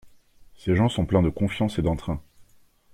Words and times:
Ces 0.55 0.75
gens 0.75 0.89
sont 0.89 1.05
pleins 1.05 1.21
de 1.21 1.29
confiance 1.29 1.77
et 1.77 1.83
d'entrain. 1.83 2.23